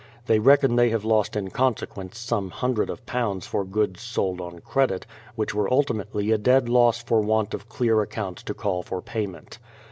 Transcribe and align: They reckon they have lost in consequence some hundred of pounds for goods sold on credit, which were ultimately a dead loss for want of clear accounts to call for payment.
They 0.25 0.39
reckon 0.39 0.75
they 0.77 0.89
have 0.89 1.05
lost 1.05 1.35
in 1.35 1.51
consequence 1.51 2.17
some 2.17 2.49
hundred 2.49 2.89
of 2.89 3.05
pounds 3.05 3.45
for 3.45 3.63
goods 3.63 4.01
sold 4.01 4.41
on 4.41 4.57
credit, 4.61 5.05
which 5.35 5.53
were 5.53 5.71
ultimately 5.71 6.31
a 6.31 6.39
dead 6.39 6.67
loss 6.67 7.03
for 7.03 7.21
want 7.21 7.53
of 7.53 7.69
clear 7.69 8.01
accounts 8.01 8.41
to 8.45 8.55
call 8.55 8.81
for 8.81 9.03
payment. 9.03 9.59